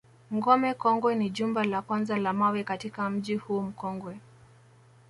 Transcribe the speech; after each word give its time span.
Ngome 0.35 0.69
Kongwe 0.81 1.15
ni 1.15 1.29
jumba 1.29 1.63
la 1.63 1.81
kwanza 1.81 2.17
la 2.17 2.33
mawe 2.33 2.63
katika 2.63 3.09
mji 3.09 3.35
huu 3.35 3.61
mkongwe 3.61 4.17